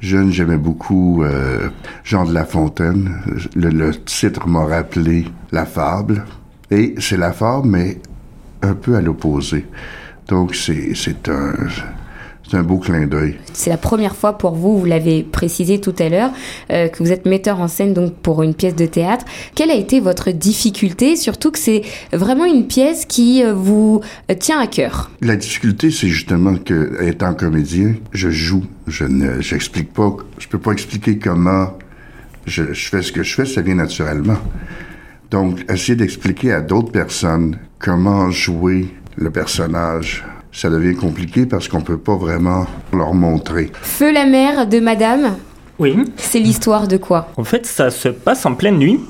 jeune, 0.00 0.30
j'aimais 0.30 0.58
beaucoup 0.58 1.22
euh, 1.22 1.68
Jean 2.04 2.24
de 2.24 2.34
La 2.34 2.44
Fontaine. 2.44 3.22
Le, 3.54 3.70
le 3.70 3.94
titre 3.94 4.46
m'a 4.46 4.64
rappelé 4.64 5.26
la 5.52 5.66
fable. 5.66 6.24
Et 6.70 6.94
c'est 6.98 7.16
la 7.16 7.32
fable, 7.32 7.68
mais 7.68 7.98
un 8.62 8.74
peu 8.74 8.96
à 8.96 9.00
l'opposé. 9.00 9.66
Donc 10.28 10.54
c'est 10.54 11.28
un 11.28 11.54
c'est 12.50 12.56
un 12.56 12.62
beau 12.62 12.78
clin 12.78 13.06
d'œil. 13.06 13.36
C'est 13.52 13.70
la 13.70 13.76
première 13.76 14.16
fois 14.16 14.36
pour 14.36 14.52
vous, 14.52 14.78
vous 14.78 14.84
l'avez 14.84 15.22
précisé 15.22 15.80
tout 15.80 15.94
à 15.98 16.08
l'heure, 16.08 16.30
euh, 16.70 16.88
que 16.88 17.02
vous 17.02 17.12
êtes 17.12 17.24
metteur 17.26 17.60
en 17.60 17.68
scène 17.68 17.94
donc 17.94 18.14
pour 18.14 18.42
une 18.42 18.54
pièce 18.54 18.74
de 18.74 18.86
théâtre. 18.86 19.24
Quelle 19.54 19.70
a 19.70 19.74
été 19.74 20.00
votre 20.00 20.30
difficulté, 20.30 21.16
surtout 21.16 21.52
que 21.52 21.58
c'est 21.58 21.82
vraiment 22.12 22.44
une 22.44 22.66
pièce 22.66 23.04
qui 23.04 23.44
euh, 23.44 23.54
vous 23.54 24.00
euh, 24.30 24.34
tient 24.34 24.58
à 24.58 24.66
cœur 24.66 25.10
La 25.20 25.36
difficulté, 25.36 25.90
c'est 25.90 26.08
justement 26.08 26.56
que, 26.56 27.02
étant 27.02 27.34
comédien, 27.34 27.94
je 28.12 28.30
joue. 28.30 28.64
Je 28.86 29.04
ne, 29.04 29.40
j'explique 29.40 29.92
pas, 29.92 30.16
je 30.38 30.48
peux 30.48 30.58
pas 30.58 30.72
expliquer 30.72 31.18
comment 31.18 31.78
je, 32.46 32.72
je 32.72 32.88
fais 32.88 33.02
ce 33.02 33.12
que 33.12 33.22
je 33.22 33.34
fais, 33.34 33.46
ça 33.46 33.60
vient 33.60 33.76
naturellement. 33.76 34.38
Donc, 35.30 35.64
essayer 35.70 35.94
d'expliquer 35.94 36.52
à 36.52 36.60
d'autres 36.60 36.90
personnes 36.90 37.58
comment 37.78 38.30
jouer 38.32 38.88
le 39.16 39.30
personnage 39.30 40.24
ça 40.52 40.70
devient 40.70 40.94
compliqué 40.94 41.46
parce 41.46 41.68
qu'on 41.68 41.80
peut 41.80 41.98
pas 41.98 42.16
vraiment 42.16 42.66
leur 42.92 43.14
montrer. 43.14 43.70
Feu 43.82 44.12
la 44.12 44.26
mère 44.26 44.66
de 44.66 44.80
Madame. 44.80 45.36
Oui. 45.78 45.96
C'est 46.16 46.40
l'histoire 46.40 46.88
de 46.88 46.96
quoi? 46.96 47.28
En 47.36 47.44
fait, 47.44 47.64
ça 47.66 47.90
se 47.90 48.08
passe 48.08 48.44
en 48.44 48.54
pleine 48.54 48.76
nuit 48.78 49.00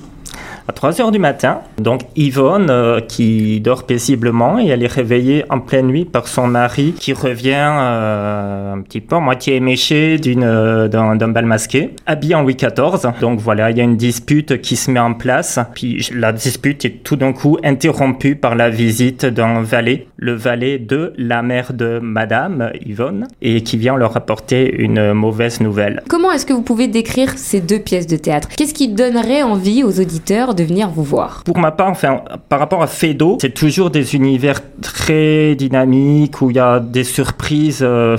à 0.70 0.72
3 0.72 1.00
heures 1.00 1.10
du 1.10 1.18
matin. 1.18 1.62
Donc 1.78 2.02
Yvonne 2.14 2.68
euh, 2.70 3.00
qui 3.00 3.60
dort 3.60 3.86
paisiblement 3.86 4.60
et 4.60 4.68
elle 4.68 4.84
est 4.84 4.92
réveillée 4.92 5.44
en 5.50 5.58
pleine 5.58 5.88
nuit 5.88 6.04
par 6.04 6.28
son 6.28 6.46
mari 6.46 6.94
qui 6.96 7.12
revient 7.12 7.68
euh, 7.68 8.74
un 8.74 8.80
petit 8.82 9.00
peu 9.00 9.18
moitié 9.18 9.56
éméché 9.56 10.18
d'une 10.18 10.44
euh, 10.44 10.86
d'un, 10.86 11.16
bal 11.16 11.44
masqué, 11.44 11.90
habillé 12.06 12.36
en 12.36 12.42
Louis 12.42 12.54
XIV. 12.54 13.10
Donc 13.20 13.40
voilà, 13.40 13.72
il 13.72 13.78
y 13.78 13.80
a 13.80 13.84
une 13.84 13.96
dispute 13.96 14.60
qui 14.60 14.76
se 14.76 14.92
met 14.92 15.00
en 15.00 15.14
place. 15.14 15.58
Puis 15.74 16.08
la 16.14 16.32
dispute 16.32 16.84
est 16.84 17.02
tout 17.02 17.16
d'un 17.16 17.32
coup 17.32 17.58
interrompue 17.64 18.36
par 18.36 18.54
la 18.54 18.70
visite 18.70 19.26
d'un 19.26 19.62
valet, 19.62 20.06
le 20.18 20.34
valet 20.34 20.78
de 20.78 21.12
la 21.16 21.42
mère 21.42 21.72
de 21.72 21.98
Madame 22.00 22.70
Yvonne, 22.86 23.26
et 23.42 23.62
qui 23.62 23.76
vient 23.76 23.96
leur 23.96 24.16
apporter 24.16 24.72
une 24.80 25.14
mauvaise 25.14 25.60
nouvelle. 25.60 26.04
Comment 26.08 26.30
est-ce 26.30 26.46
que 26.46 26.52
vous 26.52 26.62
pouvez 26.62 26.86
décrire 26.86 27.36
ces 27.36 27.60
deux 27.60 27.80
pièces 27.80 28.06
de 28.06 28.16
théâtre? 28.16 28.48
Qu'est-ce 28.56 28.74
qui 28.74 28.86
donnerait 28.86 29.42
envie 29.42 29.82
aux 29.82 30.00
auditeurs 30.00 30.54
de 30.54 30.59
venir 30.64 30.90
vous 30.90 31.04
voir 31.04 31.42
Pour 31.44 31.58
ma 31.58 31.70
part, 31.70 31.90
enfin, 31.90 32.22
par 32.48 32.58
rapport 32.58 32.82
à 32.82 32.86
Fedo, 32.86 33.38
c'est 33.40 33.54
toujours 33.54 33.90
des 33.90 34.14
univers 34.14 34.60
très 34.80 35.54
dynamiques 35.54 36.42
où 36.42 36.50
il 36.50 36.56
y 36.56 36.60
a 36.60 36.80
des 36.80 37.04
surprises 37.04 37.80
euh, 37.82 38.16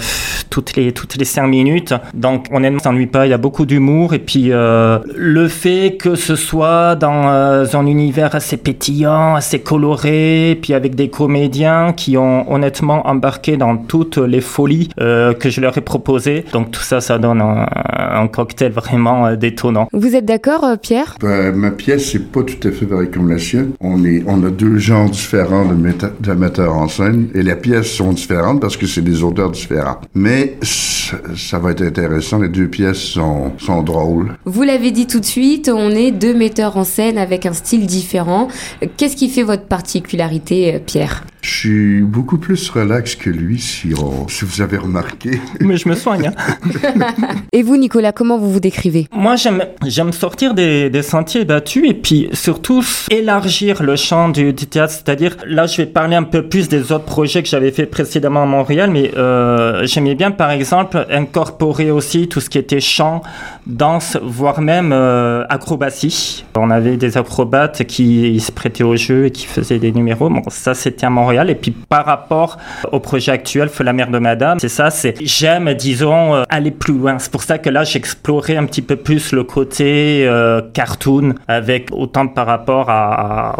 toutes 0.49 0.75
les 0.75 0.91
toutes 0.91 1.15
les 1.15 1.25
cinq 1.25 1.47
minutes. 1.47 1.93
Donc 2.13 2.47
honnêtement, 2.51 2.79
ça 2.79 2.85
s'ennuie 2.85 3.07
pas. 3.07 3.25
Il 3.25 3.29
y 3.29 3.33
a 3.33 3.37
beaucoup 3.37 3.65
d'humour 3.65 4.13
et 4.13 4.19
puis 4.19 4.51
euh, 4.51 4.99
le 5.15 5.47
fait 5.47 5.95
que 5.97 6.15
ce 6.15 6.35
soit 6.35 6.95
dans 6.95 7.29
euh, 7.29 7.65
un 7.73 7.85
univers 7.85 8.35
assez 8.35 8.57
pétillant, 8.57 9.35
assez 9.35 9.59
coloré, 9.59 10.57
puis 10.61 10.73
avec 10.73 10.95
des 10.95 11.09
comédiens 11.09 11.93
qui 11.93 12.17
ont 12.17 12.51
honnêtement 12.51 13.07
embarqué 13.07 13.57
dans 13.57 13.77
toutes 13.77 14.17
les 14.17 14.41
folies 14.41 14.89
que 14.97 15.49
je 15.49 15.61
leur 15.61 15.77
ai 15.77 15.81
proposées. 15.81 16.45
Donc 16.51 16.71
tout 16.71 16.81
ça, 16.81 17.01
ça 17.01 17.17
donne 17.17 17.41
un, 17.41 18.27
cocktail 18.27 18.71
vraiment 18.71 19.33
détonnant. 19.35 19.87
Vous 19.93 20.15
êtes 20.15 20.25
d'accord, 20.25 20.65
Pierre? 20.81 21.15
Ben, 21.19 21.51
Ma 21.55 21.71
pièce, 21.71 22.11
c'est 22.11 22.30
pas 22.31 22.43
tout 22.43 22.67
à 22.67 22.71
fait 22.71 22.85
pareil 22.85 23.09
comme 23.11 23.29
la 23.29 23.37
sienne. 23.37 23.71
On, 23.79 24.03
est, 24.05 24.23
on 24.27 24.43
a 24.43 24.49
deux 24.49 24.77
genres 24.77 25.09
différents 25.09 25.65
de, 25.65 26.33
metteurs 26.33 26.75
en 26.75 26.87
scène 26.87 27.27
et 27.33 27.43
les 27.43 27.55
pièces 27.55 27.91
sont 27.91 28.13
différentes 28.13 28.61
parce 28.61 28.77
que 28.77 28.87
c'est 28.87 29.01
des 29.01 29.23
auteurs 29.23 29.51
différents. 29.51 29.99
Mais 30.13 30.57
ça 30.61 31.59
va 31.59 31.71
être 31.71 31.81
intéressant. 31.81 32.39
Les 32.39 32.49
deux 32.49 32.67
pièces 32.67 32.97
sont, 32.97 33.51
sont 33.57 33.83
drôles. 33.83 34.33
Vous 34.45 34.63
l'avez 34.63 34.91
dit 34.91 35.07
tout 35.07 35.19
de 35.19 35.25
suite, 35.25 35.69
on 35.73 35.89
est 35.89 36.11
deux 36.11 36.33
metteurs 36.33 36.77
en 36.77 36.83
scène 36.83 37.17
avec 37.17 37.45
un 37.45 37.53
style 37.53 37.85
différent. 37.85 38.47
Qu'est-ce 38.97 39.15
qui 39.15 39.29
fait 39.29 39.43
votre 39.43 39.65
particularité, 39.65 40.79
Pierre? 40.85 41.23
Je 41.41 41.49
suis 41.49 42.01
beaucoup 42.01 42.37
plus 42.37 42.69
relax 42.69 43.15
que 43.15 43.29
lui, 43.29 43.59
si, 43.59 43.93
si 44.27 44.45
vous 44.45 44.61
avez 44.61 44.77
remarqué. 44.77 45.41
Mais 45.59 45.77
je 45.77 45.89
me 45.89 45.95
soigne. 45.95 46.27
Hein. 46.27 47.07
et 47.51 47.63
vous, 47.63 47.77
Nicolas, 47.77 48.11
comment 48.11 48.37
vous 48.37 48.51
vous 48.51 48.59
décrivez? 48.59 49.07
Moi, 49.11 49.35
j'aime 49.35 50.11
sortir 50.11 50.53
des, 50.53 50.89
des 50.89 51.01
sentiers 51.01 51.45
battus 51.45 51.89
et 51.89 51.93
puis 51.93 52.29
surtout 52.33 52.83
élargir 53.09 53.81
le 53.83 53.95
champ 53.95 54.29
du, 54.29 54.53
théâtre, 54.53 54.93
c'est-à-dire 54.93 55.37
là 55.45 55.65
je 55.65 55.77
vais 55.77 55.85
parler 55.85 56.15
un 56.15 56.23
peu 56.23 56.43
plus 56.43 56.69
des 56.69 56.91
autres 56.91 57.05
projets 57.05 57.41
que 57.41 57.49
j'avais 57.49 57.71
fait 57.71 57.85
précédemment 57.85 58.43
à 58.43 58.45
Montréal, 58.45 58.89
mais 58.91 59.11
euh, 59.17 59.85
j'aimais 59.85 60.15
bien 60.15 60.31
par 60.31 60.51
exemple 60.51 61.05
incorporer 61.09 61.91
aussi 61.91 62.27
tout 62.27 62.39
ce 62.39 62.49
qui 62.49 62.57
était 62.57 62.79
chant, 62.79 63.21
danse, 63.65 64.17
voire 64.21 64.61
même 64.61 64.91
euh, 64.93 65.43
acrobatie. 65.49 66.45
On 66.55 66.69
avait 66.69 66.97
des 66.97 67.17
acrobates 67.17 67.83
qui 67.85 68.39
se 68.39 68.51
prêtaient 68.51 68.83
au 68.83 68.95
jeu 68.95 69.25
et 69.25 69.31
qui 69.31 69.47
faisaient 69.47 69.79
des 69.79 69.91
numéros. 69.91 70.29
Bon, 70.29 70.43
ça 70.49 70.73
c'était 70.73 71.05
à 71.05 71.09
Montréal. 71.09 71.30
Et 71.31 71.55
puis 71.55 71.71
par 71.71 72.05
rapport 72.05 72.57
au 72.91 72.99
projet 72.99 73.31
actuel, 73.31 73.69
Feu 73.69 73.83
la 73.83 73.93
mère 73.93 74.09
de 74.09 74.19
Madame, 74.19 74.59
c'est 74.59 74.69
ça, 74.69 74.89
c'est 74.89 75.15
j'aime, 75.21 75.73
disons, 75.73 76.35
euh, 76.35 76.43
aller 76.49 76.71
plus 76.71 76.93
loin. 76.93 77.19
C'est 77.19 77.31
pour 77.31 77.43
ça 77.43 77.57
que 77.57 77.69
là 77.69 77.83
j'explorais 77.83 78.57
un 78.57 78.65
petit 78.65 78.81
peu 78.81 78.95
plus 78.95 79.31
le 79.31 79.43
côté 79.43 80.25
euh, 80.27 80.61
cartoon 80.73 81.35
avec 81.47 81.89
autant 81.91 82.27
par 82.27 82.47
rapport 82.47 82.89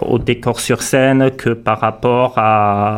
au 0.07 0.19
décor 0.19 0.59
sur 0.59 0.81
scène 0.81 1.31
que 1.31 1.51
par 1.51 1.79
rapport 1.79 2.35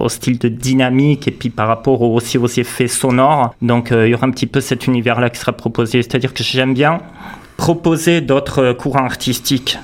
au 0.02 0.10
style 0.10 0.40
de 0.40 0.48
dynamique 0.48 1.28
et 1.28 1.32
puis 1.32 1.50
par 1.50 1.68
rapport 1.68 2.02
aussi 2.02 2.38
aux 2.38 2.48
effets 2.48 2.88
sonores. 2.88 3.54
Donc 3.62 3.92
euh, 3.92 4.08
il 4.08 4.12
y 4.12 4.16
aura 4.16 4.26
un 4.26 4.32
petit 4.32 4.48
peu 4.48 4.62
cet 4.62 4.88
univers-là 4.88 5.30
qui 5.30 5.40
sera 5.40 5.52
proposé. 5.52 6.02
C'est-à-dire 6.02 6.34
que 6.34 6.44
j'aime 6.44 6.74
bien 6.74 7.00
proposer 7.58 8.22
d'autres 8.22 8.74
courants 8.74 9.06
artistiques 9.06 9.78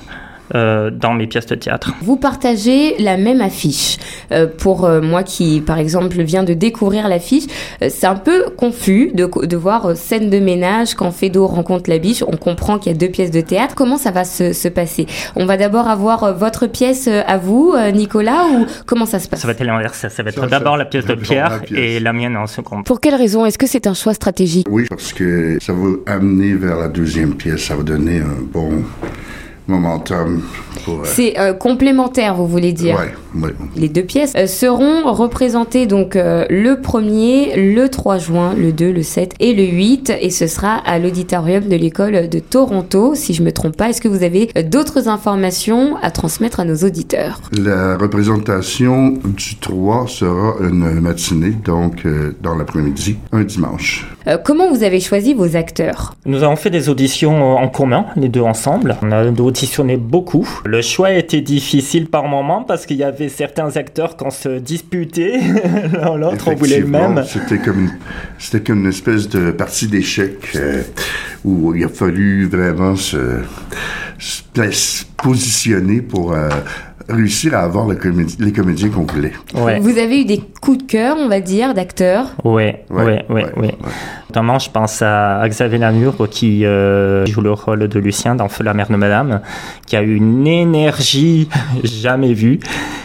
euh, 0.54 0.90
dans 0.90 1.14
mes 1.14 1.26
pièces 1.26 1.46
de 1.46 1.54
théâtre. 1.54 1.92
Vous 2.02 2.16
partagez 2.16 2.96
la 2.98 3.16
même 3.16 3.40
affiche. 3.40 3.98
Euh, 4.32 4.46
pour 4.46 4.84
euh, 4.84 5.00
moi 5.00 5.22
qui, 5.22 5.60
par 5.60 5.78
exemple, 5.78 6.20
viens 6.22 6.44
de 6.44 6.54
découvrir 6.54 7.08
l'affiche, 7.08 7.44
euh, 7.82 7.88
c'est 7.90 8.06
un 8.06 8.14
peu 8.16 8.44
confus 8.56 9.10
de, 9.14 9.28
de 9.46 9.56
voir 9.56 9.86
euh, 9.86 9.94
scène 9.94 10.30
de 10.30 10.38
ménage 10.38 10.94
quand 10.94 11.10
Fédo 11.10 11.46
rencontre 11.46 11.90
la 11.90 11.98
biche. 11.98 12.22
On 12.26 12.36
comprend 12.36 12.78
qu'il 12.78 12.92
y 12.92 12.94
a 12.94 12.98
deux 12.98 13.08
pièces 13.08 13.30
de 13.30 13.40
théâtre. 13.40 13.74
Comment 13.74 13.96
ça 13.96 14.10
va 14.10 14.24
se, 14.24 14.52
se 14.52 14.68
passer? 14.68 15.06
On 15.36 15.46
va 15.46 15.56
d'abord 15.56 15.88
avoir 15.88 16.24
euh, 16.24 16.32
votre 16.32 16.66
pièce 16.66 17.08
à 17.08 17.38
vous, 17.38 17.74
euh, 17.76 17.90
Nicolas, 17.90 18.44
ou 18.52 18.66
comment 18.86 19.06
ça 19.06 19.18
se 19.18 19.28
passe? 19.28 19.40
Ça 19.40 19.46
va 19.46 19.52
être 19.52 19.64
l'inverse. 19.64 20.06
Ça, 20.08 20.22
va 20.22 20.30
être 20.30 20.46
d'abord 20.46 20.76
la 20.76 20.84
pièce 20.84 21.06
de 21.06 21.14
Pierre 21.14 21.50
la 21.50 21.58
pièce. 21.58 21.78
et 21.78 22.00
la 22.00 22.12
mienne 22.12 22.36
en 22.36 22.46
seconde. 22.46 22.84
Pour 22.84 23.00
quelle 23.00 23.14
raison? 23.14 23.44
Est-ce 23.46 23.58
que 23.58 23.66
c'est 23.66 23.86
un 23.86 23.94
choix 23.94 24.14
stratégique? 24.14 24.66
Oui, 24.70 24.86
parce 24.88 25.12
que 25.12 25.58
ça 25.60 25.72
va 25.72 25.88
amener 26.14 26.54
vers 26.54 26.76
la 26.76 26.88
deuxième 26.88 27.34
pièce. 27.34 27.60
Ça 27.64 27.76
va 27.76 27.82
donner 27.82 28.18
un 28.18 28.42
bon 28.52 28.82
momentum 29.70 30.42
pour... 30.84 30.96
euh, 31.00 31.04
C'est 31.04 31.38
euh, 31.38 31.52
complémentaire, 31.54 32.34
vous 32.34 32.46
voulez 32.46 32.72
dire 32.72 32.96
ouais, 33.34 33.42
ouais. 33.42 33.54
Les 33.76 33.88
deux 33.88 34.02
pièces 34.02 34.32
euh, 34.36 34.46
seront 34.46 35.10
représentées 35.12 35.86
donc 35.86 36.16
euh, 36.16 36.44
le 36.50 36.74
1er, 36.74 37.74
le 37.74 37.88
3 37.88 38.18
juin, 38.18 38.54
le 38.56 38.72
2, 38.72 38.92
le 38.92 39.02
7 39.02 39.34
et 39.40 39.54
le 39.54 39.64
8 39.64 40.12
et 40.20 40.30
ce 40.30 40.46
sera 40.46 40.76
à 40.76 40.98
l'auditorium 40.98 41.64
de 41.68 41.76
l'école 41.76 42.28
de 42.28 42.38
Toronto 42.38 43.14
si 43.14 43.32
je 43.34 43.42
me 43.42 43.52
trompe 43.52 43.76
pas. 43.76 43.88
Est-ce 43.90 44.00
que 44.00 44.08
vous 44.08 44.22
avez 44.22 44.46
d'autres 44.64 45.08
informations 45.08 45.96
à 46.02 46.10
transmettre 46.10 46.60
à 46.60 46.64
nos 46.64 46.76
auditeurs? 46.76 47.40
La 47.56 47.96
représentation 47.96 49.14
du 49.24 49.56
3 49.56 50.06
sera 50.08 50.54
une 50.60 51.00
matinée, 51.00 51.54
donc 51.64 52.06
dans 52.42 52.54
l'après-midi, 52.56 53.16
un 53.32 53.44
dimanche. 53.44 54.06
Euh, 54.30 54.38
Comment 54.42 54.70
vous 54.70 54.82
avez 54.82 55.00
choisi 55.00 55.34
vos 55.34 55.56
acteurs 55.56 56.14
Nous 56.24 56.42
avons 56.42 56.56
fait 56.56 56.70
des 56.70 56.88
auditions 56.88 57.56
en 57.56 57.68
commun, 57.68 58.06
les 58.16 58.28
deux 58.28 58.40
ensemble. 58.40 58.96
On 59.02 59.10
a 59.10 59.24
auditionné 59.24 59.96
beaucoup. 59.96 60.48
Le 60.64 60.82
choix 60.82 61.08
a 61.08 61.12
été 61.12 61.40
difficile 61.40 62.06
par 62.06 62.24
moments 62.24 62.62
parce 62.62 62.86
qu'il 62.86 62.96
y 62.96 63.04
avait 63.04 63.28
certains 63.28 63.76
acteurs 63.76 64.16
qu'on 64.16 64.30
se 64.30 64.58
disputait 64.58 65.40
l'un 65.92 66.16
l'autre, 66.16 66.48
on 66.48 66.54
voulait 66.54 66.80
le 66.80 66.86
Effectivement, 66.86 67.08
même. 67.08 67.24
C'était 67.24 67.58
comme 67.58 67.80
une, 67.80 67.90
c'était 68.38 68.60
comme 68.60 68.80
une 68.80 68.88
espèce 68.88 69.28
de 69.28 69.50
partie 69.50 69.88
d'échecs 69.88 70.52
euh, 70.56 70.82
où 71.44 71.74
il 71.74 71.84
a 71.84 71.88
fallu 71.88 72.46
vraiment 72.46 72.96
se 72.96 73.16
positionner 75.16 76.00
pour 76.00 76.32
euh, 76.32 76.48
réussir 77.08 77.54
à 77.54 77.60
avoir 77.60 77.86
le 77.86 77.96
comédie- 77.96 78.36
les 78.40 78.52
comédiens 78.52 78.88
qu'on 78.88 79.02
voulait. 79.04 79.32
Ouais. 79.54 79.78
Vous 79.80 79.98
avez 79.98 80.20
eu 80.20 80.24
des 80.24 80.40
coups 80.60 80.78
de 80.78 80.82
cœur, 80.84 81.16
on 81.18 81.28
va 81.28 81.40
dire, 81.40 81.74
d'acteurs? 81.74 82.26
Ouais, 82.44 82.84
ouais, 82.90 83.24
ouais, 83.28 83.46
ouais. 83.56 83.74
Notamment, 84.28 84.58
je 84.58 84.70
pense 84.70 85.02
à 85.02 85.42
Xavier 85.48 85.78
Namur 85.78 86.14
qui 86.30 86.64
euh, 86.64 87.26
joue 87.26 87.40
le 87.40 87.52
rôle 87.52 87.88
de 87.88 87.98
Lucien 87.98 88.34
dans 88.36 88.48
Feu 88.48 88.62
la 88.62 88.74
mère 88.74 88.88
de 88.88 88.96
Madame, 88.96 89.40
qui 89.86 89.96
a 89.96 90.02
une 90.02 90.46
énergie 90.46 91.48
jamais 91.84 92.32
vue. 92.32 92.60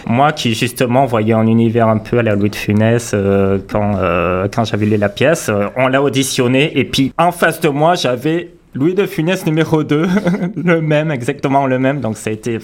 Moi, 0.07 0.33
qui 0.33 0.53
justement 0.53 1.05
voyais 1.07 1.33
un 1.33 1.47
univers 1.47 1.87
un 1.87 1.97
peu 1.97 2.19
à 2.19 2.23
la 2.23 2.35
Louis 2.35 2.51
de 2.51 2.55
Funès 2.55 3.11
euh, 3.15 3.57
quand 3.71 3.93
euh, 3.97 4.47
quand 4.53 4.63
j'avais 4.65 4.85
lu 4.85 4.97
la 4.97 5.09
pièce, 5.09 5.49
on 5.77 5.87
l'a 5.87 6.03
auditionné 6.03 6.77
et 6.77 6.83
puis 6.83 7.11
en 7.17 7.31
face 7.31 7.59
de 7.59 7.69
moi, 7.69 7.95
j'avais 7.95 8.51
Louis 8.75 8.93
de 8.93 9.05
Funès 9.05 9.45
numéro 9.45 9.83
2, 9.83 10.07
le 10.57 10.81
même, 10.81 11.09
exactement 11.09 11.65
le 11.65 11.79
même. 11.79 12.01
Donc 12.01 12.17
ça 12.17 12.29
a 12.29 12.33
été 12.33 12.59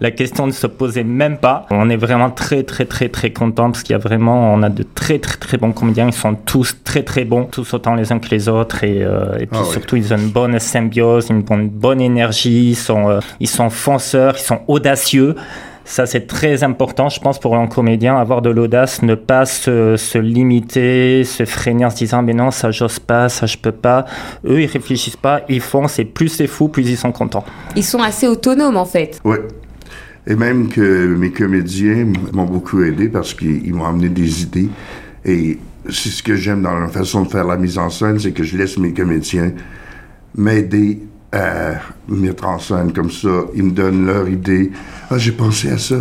la 0.00 0.10
question 0.10 0.46
ne 0.46 0.52
se 0.52 0.66
posait 0.66 1.04
même 1.04 1.38
pas. 1.38 1.66
On 1.70 1.88
est 1.88 1.96
vraiment 1.96 2.30
très 2.30 2.62
très 2.62 2.84
très 2.84 3.08
très 3.08 3.32
content 3.32 3.70
parce 3.70 3.82
qu'il 3.82 3.92
y 3.92 3.96
a 3.96 3.98
vraiment, 3.98 4.52
on 4.52 4.62
a 4.62 4.68
de 4.68 4.82
très 4.82 5.18
très 5.18 5.36
très 5.36 5.56
bons 5.56 5.72
comédiens. 5.72 6.06
Ils 6.06 6.12
sont 6.12 6.34
tous 6.34 6.76
très 6.84 7.02
très 7.02 7.24
bons, 7.24 7.44
tous 7.44 7.74
autant 7.74 7.94
les 7.94 8.12
uns 8.12 8.18
que 8.18 8.28
les 8.28 8.48
autres 8.48 8.84
et, 8.84 9.02
euh, 9.02 9.38
et 9.38 9.46
puis 9.46 9.60
Ah 9.60 9.64
surtout 9.64 9.96
ils 9.96 10.12
ont 10.12 10.18
une 10.18 10.30
bonne 10.30 10.58
symbiose, 10.58 11.30
une 11.30 11.42
bonne, 11.42 11.68
bonne 11.68 12.00
énergie. 12.00 12.70
Ils 12.70 12.76
sont 12.76 13.08
euh, 13.10 13.20
ils 13.40 13.48
sont 13.48 13.70
fonceurs, 13.70 14.34
ils 14.36 14.42
sont 14.42 14.60
audacieux. 14.68 15.36
Ça, 15.84 16.06
c'est 16.06 16.26
très 16.26 16.64
important, 16.64 17.08
je 17.10 17.20
pense, 17.20 17.38
pour 17.38 17.56
un 17.56 17.66
comédien, 17.66 18.16
avoir 18.16 18.40
de 18.40 18.48
l'audace, 18.48 19.02
ne 19.02 19.14
pas 19.14 19.44
se, 19.44 19.96
se 19.96 20.18
limiter, 20.18 21.24
se 21.24 21.44
freiner 21.44 21.84
en 21.84 21.90
se 21.90 21.96
disant, 21.96 22.22
mais 22.22 22.32
non, 22.32 22.50
ça, 22.50 22.70
j'ose 22.70 22.98
pas, 22.98 23.28
ça, 23.28 23.44
je 23.44 23.58
peux 23.58 23.72
pas. 23.72 24.06
Eux, 24.46 24.62
ils 24.62 24.66
réfléchissent 24.66 25.16
pas, 25.16 25.42
ils 25.48 25.60
font, 25.60 25.86
c'est 25.86 26.04
plus 26.04 26.28
c'est 26.28 26.46
fou, 26.46 26.68
plus 26.68 26.88
ils 26.88 26.96
sont 26.96 27.12
contents. 27.12 27.44
Ils 27.76 27.84
sont 27.84 28.00
assez 28.00 28.26
autonomes 28.26 28.76
en 28.76 28.86
fait. 28.86 29.20
Oui. 29.24 29.36
Et 30.26 30.34
même 30.34 30.68
que 30.68 31.06
mes 31.06 31.30
comédiens 31.30 32.06
m'ont 32.32 32.46
beaucoup 32.46 32.82
aidé 32.82 33.08
parce 33.08 33.34
qu'ils 33.34 33.66
ils 33.66 33.74
m'ont 33.74 33.84
amené 33.84 34.08
des 34.08 34.42
idées. 34.42 34.68
Et 35.26 35.58
c'est 35.90 36.08
ce 36.08 36.22
que 36.22 36.34
j'aime 36.34 36.62
dans 36.62 36.78
la 36.78 36.88
façon 36.88 37.24
de 37.24 37.28
faire 37.28 37.44
la 37.44 37.56
mise 37.56 37.76
en 37.76 37.90
scène, 37.90 38.18
c'est 38.18 38.32
que 38.32 38.42
je 38.42 38.56
laisse 38.56 38.78
mes 38.78 38.94
comédiens 38.94 39.52
m'aider 40.34 41.00
à 41.34 41.74
mettre 42.08 42.46
en 42.46 42.58
scène 42.58 42.92
comme 42.92 43.10
ça. 43.10 43.28
Ils 43.54 43.64
me 43.64 43.70
donnent 43.72 44.06
leur 44.06 44.28
idée. 44.28 44.70
Ah, 45.10 45.18
j'ai 45.18 45.32
pensé 45.32 45.70
à 45.70 45.78
ça. 45.78 45.96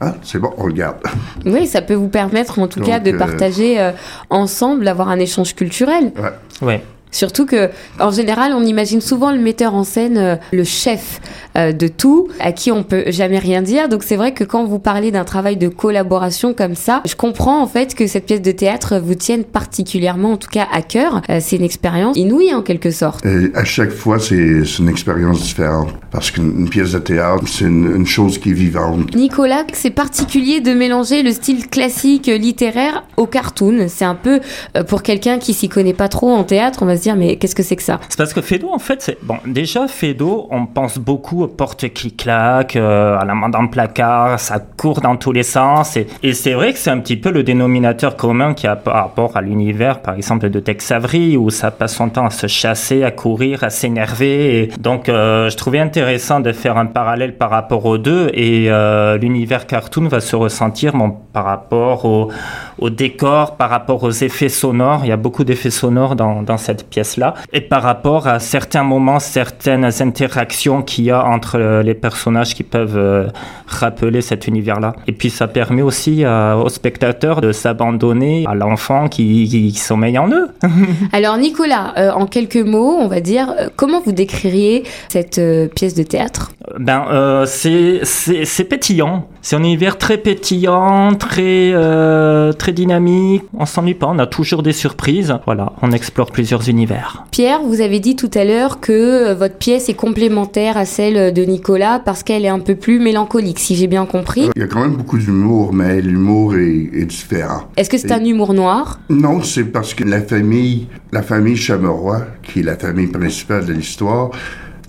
Ah, 0.00 0.14
c'est 0.22 0.38
bon, 0.38 0.52
on 0.58 0.66
le 0.66 0.74
garde. 0.74 0.96
Oui, 1.46 1.66
ça 1.66 1.80
peut 1.80 1.94
vous 1.94 2.08
permettre 2.08 2.58
en 2.58 2.66
tout 2.68 2.80
cas 2.80 2.98
de 2.98 3.12
euh, 3.12 3.18
partager 3.18 3.80
euh, 3.80 3.92
ensemble, 4.30 4.84
d'avoir 4.84 5.08
un 5.08 5.18
échange 5.18 5.54
culturel. 5.54 6.12
Ouais. 6.16 6.66
Ouais. 6.66 6.84
Surtout 7.10 7.46
que, 7.46 7.70
en 7.98 8.10
général, 8.10 8.52
on 8.54 8.62
imagine 8.62 9.00
souvent 9.00 9.32
le 9.32 9.38
metteur 9.38 9.74
en 9.74 9.84
scène, 9.84 10.18
euh, 10.18 10.36
le 10.52 10.64
chef 10.64 11.20
euh, 11.56 11.72
de 11.72 11.88
tout, 11.88 12.28
à 12.40 12.52
qui 12.52 12.70
on 12.70 12.82
peut 12.82 13.04
jamais 13.06 13.38
rien 13.38 13.62
dire. 13.62 13.88
Donc 13.88 14.02
c'est 14.02 14.16
vrai 14.16 14.32
que 14.32 14.44
quand 14.44 14.64
vous 14.64 14.78
parlez 14.78 15.10
d'un 15.10 15.24
travail 15.24 15.56
de 15.56 15.68
collaboration 15.68 16.52
comme 16.52 16.74
ça, 16.74 17.02
je 17.06 17.14
comprends 17.14 17.62
en 17.62 17.66
fait 17.66 17.94
que 17.94 18.06
cette 18.06 18.26
pièce 18.26 18.42
de 18.42 18.50
théâtre 18.50 18.98
vous 18.98 19.14
tienne 19.14 19.44
particulièrement, 19.44 20.32
en 20.32 20.36
tout 20.36 20.50
cas 20.50 20.66
à 20.70 20.82
cœur. 20.82 21.22
Euh, 21.30 21.38
c'est 21.40 21.56
une 21.56 21.64
expérience 21.64 22.16
inouïe 22.18 22.52
en 22.52 22.62
quelque 22.62 22.90
sorte. 22.90 23.24
Et 23.24 23.50
à 23.54 23.64
chaque 23.64 23.92
fois, 23.92 24.18
c'est 24.18 24.62
une 24.78 24.88
expérience 24.88 25.40
différente. 25.40 25.88
Parce 26.10 26.30
qu'une 26.30 26.52
une 26.58 26.68
pièce 26.68 26.92
de 26.92 26.98
théâtre, 26.98 27.44
c'est 27.46 27.64
une, 27.64 27.94
une 27.96 28.06
chose 28.06 28.38
qui 28.38 28.50
est 28.50 28.54
vivante. 28.54 29.14
Nicolas, 29.14 29.64
c'est 29.72 29.90
particulier 29.90 30.60
de 30.60 30.72
mélanger 30.72 31.22
le 31.22 31.32
style 31.32 31.68
classique 31.68 32.26
littéraire 32.26 33.04
au 33.16 33.26
cartoon. 33.26 33.86
C'est 33.88 34.04
un 34.04 34.14
peu 34.14 34.40
pour 34.88 35.02
quelqu'un 35.02 35.38
qui 35.38 35.54
s'y 35.54 35.68
connaît 35.68 35.94
pas 35.94 36.08
trop 36.08 36.30
en 36.30 36.44
théâtre, 36.44 36.80
on 36.82 36.86
va 36.86 36.95
dire 36.98 37.16
mais 37.16 37.36
qu'est-ce 37.36 37.54
que 37.54 37.62
c'est 37.62 37.76
que 37.76 37.82
ça? 37.82 38.00
C'est 38.08 38.18
parce 38.18 38.32
que 38.32 38.40
Fedo, 38.40 38.70
en 38.72 38.78
fait, 38.78 39.02
c'est 39.02 39.18
bon. 39.22 39.36
Déjà, 39.46 39.88
Fedo, 39.88 40.46
on 40.50 40.66
pense 40.66 40.98
beaucoup 40.98 41.42
aux 41.42 41.48
portes 41.48 41.88
qui 41.88 42.12
claquent, 42.12 42.76
euh, 42.76 43.18
à 43.18 43.24
la 43.24 43.34
main 43.34 43.48
dans 43.48 43.62
le 43.62 43.70
placard, 43.70 44.38
ça 44.38 44.58
court 44.58 45.00
dans 45.00 45.16
tous 45.16 45.32
les 45.32 45.42
sens. 45.42 45.96
Et, 45.96 46.32
c'est 46.32 46.54
vrai 46.54 46.72
que 46.72 46.78
c'est 46.78 46.90
un 46.90 46.98
petit 46.98 47.16
peu 47.16 47.30
le 47.30 47.42
dénominateur 47.42 48.16
commun 48.16 48.54
qui 48.54 48.66
a 48.66 48.76
par 48.76 48.94
rapport 48.94 49.36
à 49.36 49.40
l'univers, 49.40 50.00
par 50.00 50.14
exemple, 50.14 50.50
de 50.50 50.60
Tex 50.60 50.90
Avery, 50.90 51.36
où 51.36 51.50
ça 51.50 51.70
passe 51.70 51.94
son 51.94 52.08
temps 52.08 52.26
à 52.26 52.30
se 52.30 52.46
chasser, 52.46 53.04
à 53.04 53.10
courir, 53.10 53.64
à 53.64 53.70
s'énerver. 53.70 54.60
Et 54.60 54.68
donc, 54.78 55.08
euh, 55.08 55.48
je 55.48 55.56
trouvais 55.56 55.78
intéressant 55.78 56.40
de 56.40 56.52
faire 56.52 56.76
un 56.76 56.86
parallèle 56.86 57.36
par 57.36 57.50
rapport 57.50 57.86
aux 57.86 57.98
deux. 57.98 58.30
Et 58.34 58.66
euh, 58.70 59.16
l'univers 59.18 59.66
cartoon 59.66 60.08
va 60.08 60.20
se 60.20 60.36
ressentir 60.36 60.94
bon, 60.94 61.16
par 61.32 61.44
rapport 61.44 62.04
au, 62.04 62.90
décor, 62.90 63.56
par 63.56 63.70
rapport 63.70 64.02
aux 64.02 64.10
effets 64.10 64.48
sonores. 64.48 65.00
Il 65.04 65.08
y 65.08 65.12
a 65.12 65.16
beaucoup 65.16 65.44
d'effets 65.44 65.70
sonores 65.70 66.16
dans 66.16 66.56
cette 66.56 66.85
pièce-là. 66.86 67.34
Et 67.52 67.60
par 67.60 67.82
rapport 67.82 68.26
à 68.26 68.38
certains 68.38 68.82
moments, 68.82 69.18
certaines 69.18 69.90
interactions 70.00 70.82
qu'il 70.82 71.04
y 71.04 71.10
a 71.10 71.24
entre 71.24 71.58
euh, 71.58 71.82
les 71.82 71.94
personnages 71.94 72.54
qui 72.54 72.62
peuvent 72.62 72.96
euh, 72.96 73.26
rappeler 73.66 74.20
cet 74.20 74.46
univers-là. 74.46 74.94
Et 75.06 75.12
puis 75.12 75.30
ça 75.30 75.48
permet 75.48 75.82
aussi 75.82 76.24
euh, 76.24 76.54
aux 76.54 76.68
spectateurs 76.68 77.40
de 77.40 77.52
s'abandonner 77.52 78.44
à 78.46 78.54
l'enfant 78.54 79.08
qui, 79.08 79.48
qui, 79.48 79.72
qui 79.72 79.78
sommeille 79.78 80.18
en 80.18 80.30
eux. 80.30 80.48
Alors 81.12 81.36
Nicolas, 81.36 81.94
euh, 81.98 82.10
en 82.10 82.26
quelques 82.26 82.56
mots, 82.56 82.96
on 82.98 83.08
va 83.08 83.20
dire, 83.20 83.54
comment 83.76 84.00
vous 84.00 84.12
décririez 84.12 84.84
cette 85.08 85.38
euh, 85.38 85.68
pièce 85.68 85.94
de 85.94 86.02
théâtre? 86.02 86.52
Ben, 86.78 87.06
euh, 87.10 87.46
c'est 87.46 88.64
pétillant. 88.68 89.28
C'est 89.48 89.54
un 89.54 89.62
univers 89.62 89.96
très 89.96 90.18
pétillant, 90.18 91.14
très 91.14 91.70
euh, 91.72 92.52
très 92.52 92.72
dynamique. 92.72 93.44
On 93.56 93.64
s'ennuie 93.64 93.94
pas. 93.94 94.08
On 94.08 94.18
a 94.18 94.26
toujours 94.26 94.64
des 94.64 94.72
surprises. 94.72 95.32
Voilà, 95.44 95.72
on 95.82 95.92
explore 95.92 96.32
plusieurs 96.32 96.68
univers. 96.68 97.24
Pierre, 97.30 97.60
vous 97.62 97.80
avez 97.80 98.00
dit 98.00 98.16
tout 98.16 98.30
à 98.34 98.44
l'heure 98.44 98.80
que 98.80 98.90
euh, 98.90 99.34
votre 99.36 99.54
pièce 99.54 99.88
est 99.88 99.94
complémentaire 99.94 100.76
à 100.76 100.84
celle 100.84 101.32
de 101.32 101.42
Nicolas 101.44 102.00
parce 102.04 102.24
qu'elle 102.24 102.44
est 102.44 102.48
un 102.48 102.58
peu 102.58 102.74
plus 102.74 102.98
mélancolique, 102.98 103.60
si 103.60 103.76
j'ai 103.76 103.86
bien 103.86 104.04
compris. 104.04 104.50
Il 104.56 104.62
y 104.62 104.64
a 104.64 104.66
quand 104.66 104.80
même 104.80 104.96
beaucoup 104.96 105.16
d'humour, 105.16 105.72
mais 105.72 106.00
l'humour 106.00 106.56
est, 106.56 106.90
est 106.92 107.06
différent. 107.06 107.68
Est-ce 107.76 107.88
que 107.88 107.98
c'est 107.98 108.10
un 108.10 108.24
humour 108.24 108.52
noir? 108.52 108.98
Non, 109.10 109.42
c'est 109.44 109.66
parce 109.66 109.94
que 109.94 110.02
la 110.02 110.22
famille, 110.22 110.88
la 111.12 111.22
famille 111.22 111.56
Chameroy, 111.56 112.20
qui 112.42 112.58
est 112.58 112.64
la 112.64 112.76
famille 112.76 113.06
principale 113.06 113.64
de 113.64 113.74
l'histoire, 113.74 114.30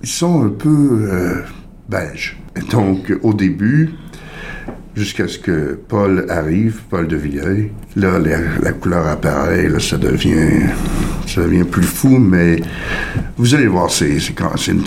ils 0.02 0.08
sont 0.08 0.42
un 0.42 0.48
peu 0.48 1.06
euh, 1.12 1.42
belges. 1.88 2.36
Donc, 2.72 3.16
au 3.22 3.32
début, 3.34 3.94
jusqu'à 4.98 5.28
ce 5.28 5.38
que 5.38 5.78
Paul 5.88 6.26
arrive, 6.28 6.80
Paul 6.90 7.06
de 7.06 7.16
Villers, 7.16 7.70
là, 7.96 8.18
la, 8.18 8.38
la 8.60 8.72
couleur 8.72 9.06
apparaît, 9.06 9.68
là, 9.68 9.78
ça 9.78 9.96
devient, 9.96 10.66
ça 11.28 11.42
devient 11.42 11.64
plus 11.64 11.82
fou, 11.82 12.18
mais 12.18 12.60
vous 13.36 13.54
allez 13.54 13.66
voir, 13.66 13.90
c'est 13.90 14.18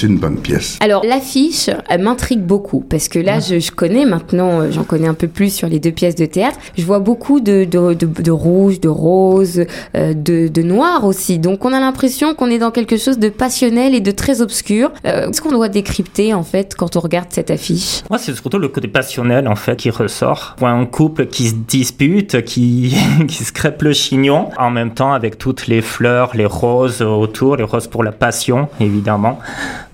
une, 0.04 0.18
bonne 0.18 0.38
pièce. 0.38 0.78
Alors 0.82 1.06
l'affiche, 1.06 1.70
elle 1.90 2.02
m'intrigue 2.02 2.42
beaucoup 2.42 2.82
parce 2.82 3.08
que 3.08 3.20
là, 3.20 3.40
je, 3.40 3.60
je 3.60 3.72
connais 3.72 4.06
maintenant, 4.06 4.62
euh, 4.62 4.72
j'en 4.72 4.84
connais 4.84 5.08
un 5.08 5.14
peu 5.14 5.28
plus 5.28 5.54
sur 5.54 5.68
les 5.68 5.80
deux 5.80 5.92
pièces 5.92 6.16
de 6.16 6.26
théâtre. 6.26 6.58
Je 6.78 6.84
vois 6.84 7.00
beaucoup 7.00 7.40
de, 7.40 7.66
de, 7.66 7.94
de, 7.94 8.06
de 8.06 8.32
rouge, 8.32 8.80
de 8.80 8.90
rose, 8.90 9.66
euh, 9.96 10.14
de, 10.14 10.48
de 10.48 10.62
noir 10.62 11.06
aussi. 11.06 11.40
Donc 11.40 11.66
on 11.66 11.74
a 11.74 11.80
l'impression 11.80 12.34
qu'on 12.36 12.50
est 12.50 12.60
dans 12.60 12.72
quelque 12.72 12.98
chose 12.98 13.20
de 13.20 13.30
passionnel 13.30 13.96
et 13.96 14.02
de 14.02 14.12
très 14.12 14.42
obscur. 14.42 14.92
Euh, 15.06 15.28
Qu'est-ce 15.28 15.42
qu'on 15.42 15.52
doit 15.52 15.70
décrypter 15.70 16.34
en 16.34 16.44
fait 16.44 16.76
quand 16.76 16.96
on 16.96 17.00
regarde 17.00 17.28
cette 17.30 17.52
affiche? 17.52 18.02
Moi, 18.10 18.20
c'est 18.20 18.34
surtout 18.34 18.60
le 18.60 18.68
côté 18.68 18.88
passionnel, 18.88 19.48
en 19.48 19.56
fait, 19.56 19.78
qui 19.78 19.90
ressort. 19.90 20.56
Un 20.62 20.86
couple 20.86 21.28
qui 21.28 21.50
se 21.50 21.56
dispute, 21.56 22.44
qui, 22.44 22.96
qui 23.28 23.44
se 23.44 23.52
crêpe 23.52 23.82
le 23.82 23.94
chignon, 23.94 24.50
en 24.58 24.72
même 24.72 24.94
temps 24.94 25.14
avec 25.14 25.38
toutes 25.38 25.68
les 25.68 25.82
fleurs, 25.82 26.31
les 26.36 26.46
roses 26.46 27.02
autour, 27.02 27.56
les 27.58 27.64
roses 27.64 27.88
pour 27.88 28.04
la 28.04 28.12
passion, 28.12 28.70
évidemment. 28.80 29.40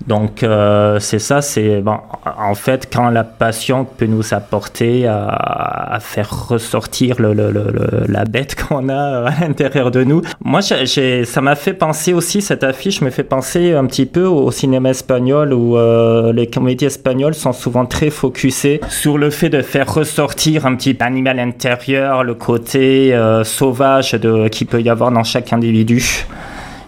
Donc, 0.08 0.42
euh, 0.42 1.00
c'est 1.00 1.20
ça, 1.20 1.42
c'est, 1.42 1.82
bon, 1.82 1.98
en 2.40 2.56
fait, 2.56 2.90
quand 2.92 3.10
la 3.10 3.26
passion 3.26 3.86
peut 3.86 4.06
nous 4.06 4.34
apporter 4.34 5.06
à, 5.06 5.98
faire 6.00 6.48
ressortir 6.50 7.18
la 7.20 8.24
bête 8.26 8.56
qu'on 8.68 8.88
a 8.88 9.28
à 9.28 9.42
l'intérieur 9.42 9.92
de 9.92 10.04
nous. 10.04 10.22
Moi, 10.44 10.62
ça 10.62 11.42
m'a 11.42 11.56
fait 11.56 11.74
penser 11.74 12.14
aussi, 12.14 12.42
cette 12.42 12.64
affiche 12.64 13.02
me 13.02 13.10
fait 13.10 13.24
penser 13.24 13.74
un 13.74 13.86
petit 13.86 14.06
peu 14.06 14.26
au 14.26 14.52
cinéma 14.52 14.92
espagnol 14.92 15.54
où 15.54 15.78
euh, 15.78 16.32
les 16.32 16.48
comédies 16.48 16.86
espagnoles 16.86 17.34
sont 17.34 17.54
souvent 17.54 17.86
très 17.86 18.10
focusées 18.10 18.80
sur 18.90 19.18
le 19.18 19.30
fait 19.30 19.50
de 19.50 19.62
faire 19.62 19.94
ressortir 19.94 20.66
un 20.66 20.76
petit 20.76 20.96
animal 21.02 21.40
intérieur, 21.40 22.24
le 22.24 22.36
côté 22.36 23.14
euh, 23.14 23.44
sauvage 23.44 24.18
qu'il 24.52 24.68
peut 24.68 24.82
y 24.82 24.90
avoir 24.90 25.12
dans 25.12 25.24
chaque 25.24 25.52
individu. 25.52 26.27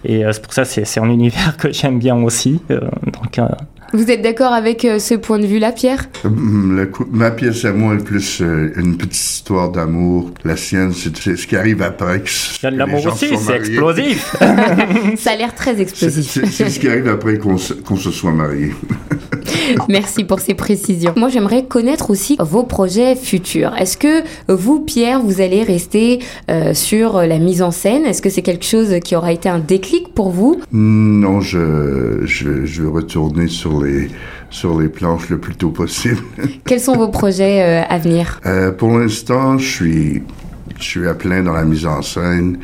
Et 0.06 0.26
euh, 0.26 0.32
c'est 0.32 0.42
pour 0.42 0.54
ça 0.54 0.64
c'est 0.66 0.86
c'est 0.86 1.00
un 1.00 1.10
univers 1.10 1.58
que 1.58 1.72
j'aime 1.74 2.00
bien 2.00 2.16
aussi. 2.16 2.62
Euh, 2.72 2.80
donc, 3.22 3.38
euh, 3.38 3.48
Vous 3.92 4.10
êtes 4.12 4.22
d'accord 4.22 4.54
avec 4.54 4.86
euh, 4.86 4.98
ce 5.00 5.16
point 5.16 5.40
de 5.40 5.46
vue-là, 5.46 5.72
Pierre? 5.74 6.06
Hum, 6.24 6.76
le 6.78 6.86
coup- 6.86 7.08
ma 7.12 7.32
pièce 7.32 7.66
à 7.66 7.74
moi 7.74 7.96
est 7.96 8.04
plus 8.04 8.40
euh, 8.42 8.72
une 8.78 8.96
petite 8.98 9.16
histoire 9.18 9.70
d'amour. 9.72 10.32
La 10.46 10.56
sienne, 10.56 10.94
c'est 10.94 11.36
ce 11.36 11.46
qui 11.48 11.56
arrive 11.58 11.82
après. 11.82 12.22
que- 12.22 12.30
il 12.62 12.64
y 12.64 12.68
a 12.68 12.72
de 12.72 12.76
que 12.76 12.82
les 12.84 12.92
l'amour 12.92 13.06
aussi, 13.14 13.36
c'est 13.38 13.56
explosif. 13.58 14.36
Ça 15.18 15.32
a 15.32 15.36
l'air 15.36 15.54
très 15.54 15.82
explosif. 15.82 16.46
c'est- 16.46 16.70
ce 16.70 16.80
qui 16.80 16.88
arrive 16.88 17.08
après 17.10 17.38
qu'on 17.38 17.58
se, 17.58 17.74
qu'on 17.74 17.98
se 17.98 18.12
soit 18.12 18.32
marié. 18.32 18.74
Merci 19.90 20.24
pour 20.24 20.40
ces 20.40 20.54
précisions. 20.54 21.14
Moi, 21.16 21.30
j'aimerais 21.30 21.66
connaître 21.66 22.10
aussi 22.10 22.38
vos 22.40 22.64
projets 22.64 23.16
futurs. 23.16 23.76
Est-ce 23.78 23.98
que 23.98 24.24
vous, 24.48 24.80
Pierre, 24.80 25.22
vous 25.22 25.42
allez 25.42 25.64
rester 25.64 26.20
euh, 26.50 26.74
sur 26.74 27.22
la 27.22 27.40
mise 27.40 27.62
en 27.62 27.72
scène? 27.72 28.06
Est-ce 28.06 28.22
que 28.22 28.30
c'est 28.30 28.42
quelque 28.42 28.66
chose 28.66 29.00
qui 29.04 29.16
aura 29.16 29.32
été 29.32 29.50
un 29.50 29.60
déclic 29.60 30.14
pour 30.14 30.30
vous? 30.30 30.62
Non, 30.72 31.42
je, 31.42 32.22
je, 32.26 32.66
je 32.66 32.82
vais 32.82 32.90
retourner 32.90 33.48
sur 33.48 33.82
les, 33.84 34.10
sur 34.50 34.80
les 34.80 34.90
planches 34.90 35.30
le 35.30 35.38
plus 35.38 35.56
tôt 35.56 35.70
possible. 35.70 36.20
Quels 36.66 36.80
sont 36.80 36.96
vos 36.96 37.10
projets 37.10 37.62
euh, 37.62 37.84
à 37.88 37.98
venir? 37.98 38.40
Euh, 38.46 38.72
pour 38.72 38.98
l'instant, 38.98 39.58
je 39.58 39.68
suis, 39.68 40.24
je 40.78 40.84
suis 40.84 41.08
à 41.08 41.14
plein 41.14 41.44
dans 41.44 41.54
la 41.54 41.64
mise 41.66 41.86
en 41.86 42.02
scène. 42.02 42.60